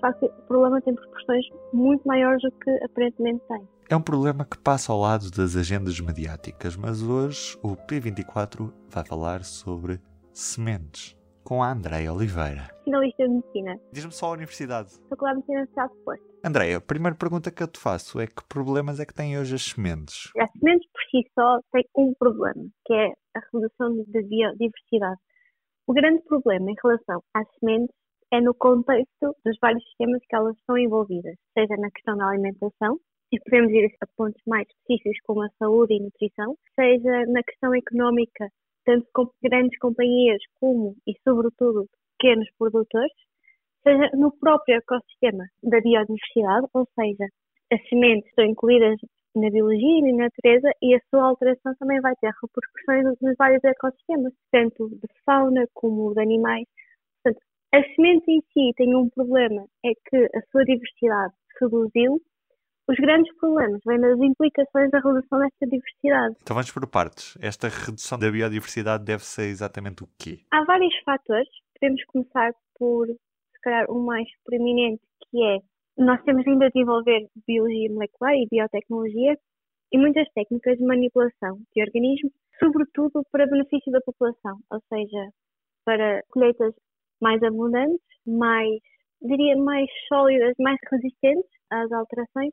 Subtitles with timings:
[0.00, 3.68] Facto, o problema tem proporções muito maiores do que aparentemente tem.
[3.90, 9.04] É um problema que passa ao lado das agendas mediáticas, mas hoje o P24 vai
[9.04, 10.00] falar sobre
[10.32, 12.70] sementes com a Andréia Oliveira.
[12.84, 13.80] Finalista de Medicina.
[13.92, 14.90] Diz-me só a universidade.
[15.08, 16.30] Faculdade de Medicina Social de Porto.
[16.44, 19.54] Andréia, a primeira pergunta que eu te faço é que problemas é que têm hoje
[19.54, 20.30] as sementes?
[20.38, 25.20] As sementes por si só têm um problema, que é a redução da biodiversidade.
[25.86, 27.94] O grande problema em relação às sementes
[28.32, 32.98] é no contexto dos vários sistemas que elas estão envolvidas, seja na questão da alimentação,
[33.32, 37.74] e podemos ir a pontos mais específicos como a saúde e nutrição, seja na questão
[37.74, 38.48] económica,
[38.84, 41.86] tanto com grandes companhias como e sobretudo
[42.18, 43.12] pequenos produtores,
[43.82, 47.26] seja no próprio ecossistema da biodiversidade, ou seja,
[47.72, 48.96] as sementes estão incluídas
[49.34, 53.62] na biologia e na natureza e a sua alteração também vai ter repercussões nos vários
[53.62, 56.66] ecossistemas, tanto de fauna como de animais.
[57.72, 62.20] As sementes em si têm um problema, é que a sua diversidade reduziu.
[62.88, 66.34] Os grandes problemas vêm das implicações da redução desta diversidade.
[66.42, 67.38] Então vamos por partes.
[67.40, 70.40] Esta redução da biodiversidade deve ser exatamente o quê?
[70.50, 71.48] Há vários fatores.
[71.78, 75.58] Podemos começar por se calhar o mais preeminente, que é
[75.96, 79.38] nós temos vindo a desenvolver biologia molecular e biotecnologia
[79.92, 85.30] e muitas técnicas de manipulação de organismos, sobretudo para benefício da população, ou seja,
[85.84, 86.74] para colheitas
[87.20, 88.80] mais abundantes, mais,
[89.22, 92.52] diria, mais sólidas, mais resistentes às alterações,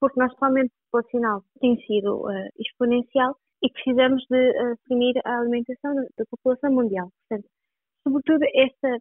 [0.00, 6.24] porque nosso aumento populacional tem sido uh, exponencial e precisamos de assumir a alimentação da
[6.30, 7.10] população mundial.
[7.28, 7.48] Portanto,
[8.04, 8.98] sobretudo esta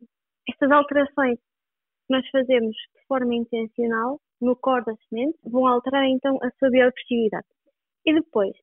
[0.50, 6.38] estas alterações que nós fazemos de forma intencional no core da semente vão alterar então
[6.42, 7.46] a sua biodiversidade.
[8.06, 8.54] E depois,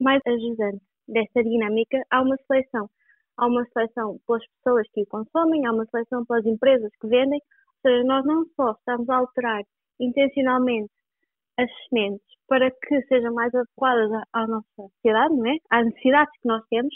[0.00, 2.88] mais ajudante desta dinâmica, há uma seleção.
[3.36, 7.40] Há uma seleção pelas pessoas que o consomem, há uma seleção pelas empresas que vendem.
[7.40, 9.62] Ou seja, nós não só estamos a alterar
[10.00, 10.90] intencionalmente
[11.58, 15.56] as sementes para que sejam mais adequadas à nossa sociedade, não é?
[15.70, 16.94] às necessidades que nós temos,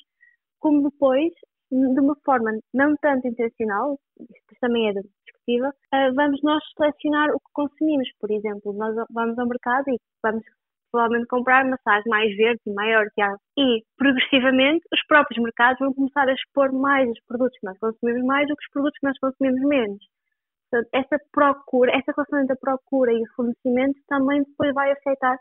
[0.59, 1.33] como depois
[1.71, 7.39] de uma forma não tanto intencional, isso também é discutível, uh, vamos nós selecionar o
[7.39, 8.09] que consumimos.
[8.19, 10.43] Por exemplo, nós vamos ao mercado e vamos
[10.91, 13.13] provavelmente comprar maçãs mais verdes e maiores
[13.57, 18.25] e progressivamente os próprios mercados vão começar a expor mais os produtos que nós consumimos
[18.25, 20.05] mais do que os produtos que nós consumimos menos.
[20.71, 25.39] Portanto, essa procura, essa relação entre a procura e o fornecimento também depois vai afetar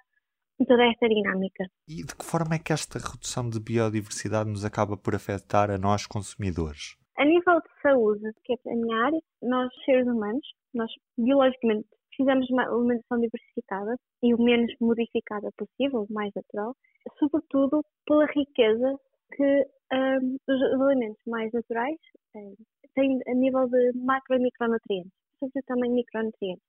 [0.65, 1.65] toda esta dinâmica.
[1.87, 5.77] E de que forma é que esta redução de biodiversidade nos acaba por afetar a
[5.77, 6.95] nós consumidores?
[7.17, 11.87] A nível de saúde, que é a minha área, nós seres humanos, nós biologicamente
[12.17, 16.75] precisamos de uma alimentação diversificada e o menos modificada possível, o mais natural,
[17.19, 18.99] sobretudo pela riqueza
[19.35, 21.97] que um, os alimentos mais naturais
[22.35, 22.55] um,
[22.95, 26.63] têm a nível de macro e micronutrientes, sobretudo também micronutrientes.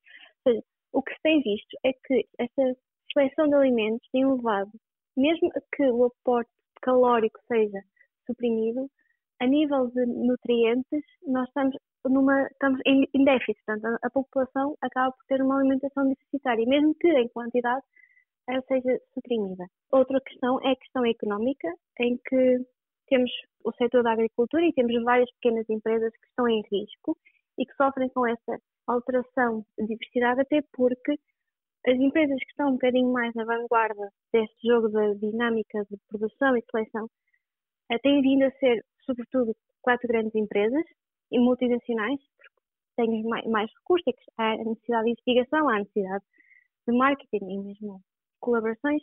[0.44, 2.76] Ou seja, o que se tem visto é que esta
[3.12, 4.70] seleção de alimentos tem levado,
[5.16, 6.50] mesmo que o aporte
[6.82, 7.82] calórico seja
[8.26, 8.88] suprimido,
[9.40, 13.62] a nível de nutrientes, nós estamos, numa, estamos em, em déficit.
[13.64, 17.84] Portanto, a, população acaba por ter uma alimentação deficitária, mesmo que em quantidade
[18.48, 19.66] ela seja suprimida.
[19.92, 21.68] Outra questão é a questão económica,
[22.00, 22.58] em que
[23.08, 23.30] temos
[23.64, 27.16] o setor da agricultura e temos várias pequenas empresas que estão em risco
[27.58, 31.12] e que sofrem com essa alteração de diversidade, até porque
[31.86, 36.56] as empresas que estão um bocadinho mais na vanguarda deste jogo da dinâmica de produção
[36.56, 37.08] e seleção
[37.90, 40.84] eh, têm vindo a ser, sobretudo, quatro grandes empresas
[41.32, 42.60] e multinacionais, porque
[42.96, 44.04] têm mais, recursos,
[44.36, 46.24] há necessidade de investigação, há necessidade
[46.86, 48.00] de marketing e mesmo
[48.40, 49.02] colaborações.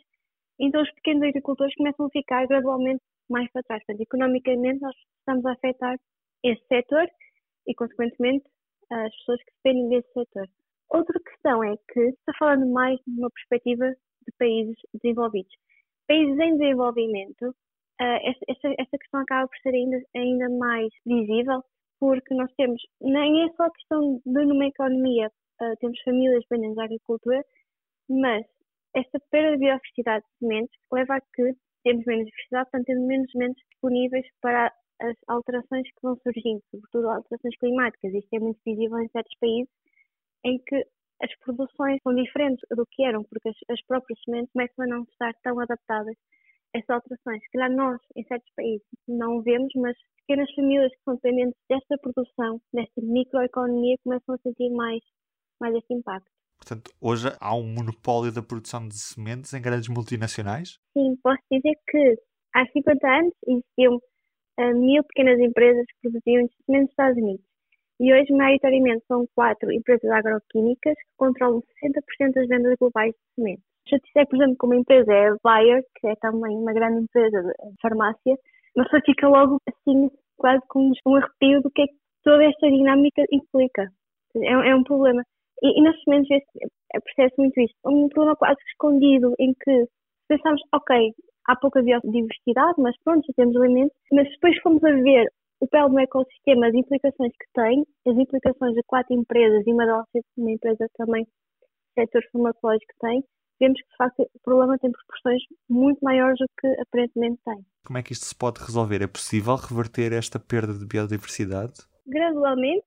[0.60, 3.84] Então, os pequenos agricultores começam a ficar gradualmente mais para trás.
[3.84, 5.98] Portanto, economicamente, nós estamos a afetar
[6.44, 7.06] esse setor
[7.66, 8.46] e, consequentemente,
[8.90, 10.48] as pessoas que dependem desse setor.
[10.90, 15.52] Outra questão é que está falando mais de uma perspectiva de países desenvolvidos.
[16.06, 17.54] Países em desenvolvimento,
[18.00, 21.62] uh, esta, esta, questão acaba por ser ainda, ainda mais visível,
[21.98, 26.76] porque nós temos, nem é só a questão de numa economia, uh, temos famílias dependentes
[26.76, 27.44] da agricultura,
[28.08, 28.46] mas
[28.94, 31.54] esta perda de biodiversidade de sementes leva a que
[31.84, 37.10] temos menos diversidade, portanto temos menos sementes disponíveis para as alterações que vão surgindo, sobretudo
[37.10, 38.14] alterações climáticas.
[38.14, 39.70] Isto é muito visível em certos países
[40.44, 40.86] em que
[41.22, 45.02] as produções são diferentes do que eram, porque as, as próprias sementes começam a não
[45.02, 46.16] estar tão adaptadas
[46.76, 47.42] essas alterações.
[47.42, 49.96] Se calhar nós, em certos países, não vemos, mas
[50.26, 55.00] pequenas famílias que são dependentes desta produção, desta microeconomia, começam a sentir mais,
[55.60, 56.30] mais este impacto.
[56.58, 60.78] Portanto, hoje há um monopólio da produção de sementes em grandes multinacionais?
[60.92, 62.16] Sim, posso dizer que
[62.54, 67.44] há 50 anos existiam uh, mil pequenas empresas que produziam sementes nos Estados Unidos.
[67.98, 73.64] E hoje, maioritariamente, são quatro empresas agroquímicas que controlam 60% das vendas globais de sementes.
[73.88, 76.72] Se eu disser, por exemplo, que uma empresa é a Bayer, que é também uma
[76.72, 78.34] grande empresa de farmácia,
[78.74, 81.94] uma pessoa fica logo assim, quase com um arrepio do que é que
[82.24, 83.88] toda esta dinâmica implica.
[84.36, 85.22] É, é um problema.
[85.62, 86.44] E, e nas sementes
[87.04, 87.76] percebe muito isto.
[87.84, 89.86] Um problema quase escondido em que
[90.28, 91.12] pensamos, ok,
[91.46, 95.28] há pouca biodiversidade, mas pronto, já temos alimentos, mas depois fomos a ver
[95.60, 99.86] o papel do ecossistema, as implicações que tem, as implicações de quatro empresas e uma
[99.86, 100.06] delas
[100.36, 101.26] uma empresa também
[101.94, 103.24] setor farmacológico tem,
[103.58, 107.64] vemos que de facto o problema tem proporções muito maiores do que aparentemente tem.
[107.84, 109.02] Como é que isto se pode resolver?
[109.02, 111.74] É possível reverter esta perda de biodiversidade?
[112.06, 112.84] Gradualmente,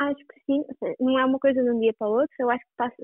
[0.00, 0.64] acho que sim.
[1.00, 2.96] Não é uma coisa de um dia para o outro, eu acho que passa,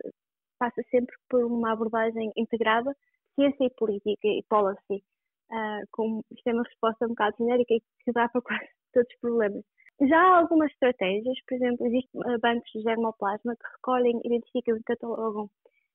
[0.58, 2.94] passa sempre por uma abordagem integrada,
[3.34, 5.02] ciência e política e policy,
[5.50, 9.08] uh, com isto é uma resposta um bocado genérica e que dá para quase todos
[9.10, 9.64] os problemas.
[10.08, 14.82] Já há algumas estratégias, por exemplo, existem uh, bancos de germoplasma que recolhem, identificam e
[14.82, 15.50] catalogam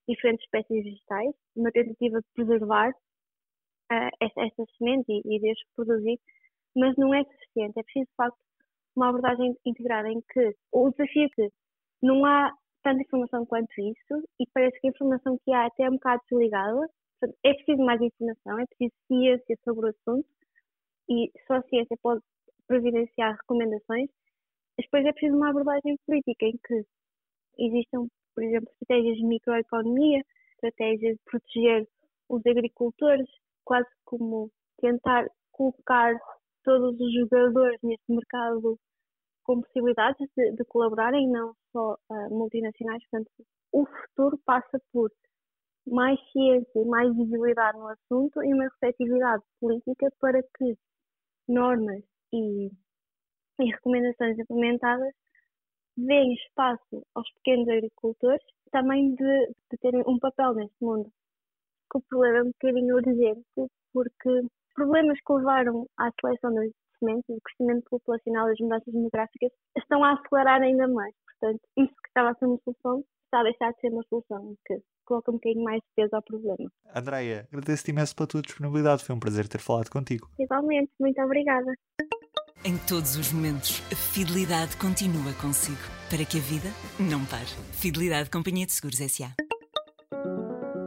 [0.08, 4.10] diferentes espécies vegetais, uma tentativa de preservar uh,
[4.40, 6.18] estas sementes e, e de as produzir,
[6.76, 7.78] mas não é suficiente.
[7.78, 8.38] É preciso, de facto,
[8.96, 11.48] uma abordagem integrada em que o desafio é que
[12.02, 12.52] não há
[12.82, 16.22] tanta informação quanto isso e parece que a informação que há até é um bocado
[16.30, 16.88] desligada.
[17.44, 20.28] É preciso mais informação, é preciso ciência sobre o assunto
[21.08, 22.22] e só a ciência pode
[22.66, 24.08] providenciar recomendações.
[24.78, 26.84] Depois é preciso uma abordagem política em que
[27.58, 28.06] existam,
[28.38, 30.22] por exemplo, estratégias de microeconomia,
[30.54, 31.88] estratégias de proteger
[32.28, 33.26] os agricultores,
[33.64, 34.48] quase como
[34.80, 36.14] tentar colocar
[36.62, 38.78] todos os jogadores neste mercado
[39.42, 43.02] com possibilidades de, de colaborarem, não só uh, multinacionais.
[43.10, 43.28] Portanto,
[43.72, 45.10] o futuro passa por
[45.84, 50.76] mais ciência e mais visibilidade no assunto e uma receptividade política para que
[51.48, 52.68] normas e,
[53.58, 55.12] e recomendações implementadas
[55.98, 61.10] deem espaço aos pequenos agricultores também de, de terem um papel neste mundo.
[61.90, 64.42] Que o problema é um bocadinho urgente, porque
[64.74, 70.12] problemas que levaram à seleção das sementes, o crescimento populacional, as mudanças demográficas, estão a
[70.12, 71.14] acelerar ainda mais.
[71.24, 74.54] Portanto, isso que estava a ser uma solução está a deixar de ser uma solução,
[74.66, 76.70] que coloca um bocadinho mais peso ao problema.
[76.94, 79.04] Andreia, agradeço-te imenso pela tua disponibilidade.
[79.04, 80.28] Foi um prazer ter falado contigo.
[80.38, 81.72] Igualmente, muito obrigada.
[82.64, 85.78] Em todos os momentos, a fidelidade continua consigo,
[86.10, 86.68] para que a vida
[86.98, 87.46] não pare.
[87.72, 89.32] Fidelidade Companhia de Seguros S.A.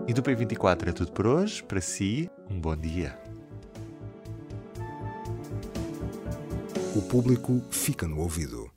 [0.05, 1.63] E do P24 é tudo por hoje.
[1.63, 3.17] Para si, um bom dia.
[6.93, 8.69] O público fica no ouvido.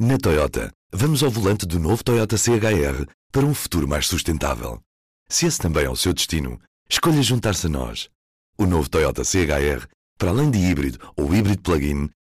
[0.00, 4.80] Na Toyota, vamos ao volante do novo Toyota CHR para um futuro mais sustentável.
[5.28, 6.58] Se esse também é o seu destino,
[6.88, 8.08] escolha juntar-se a nós.
[8.56, 9.86] O novo Toyota CHR,
[10.16, 12.08] para além de híbrido ou híbrido plug-in,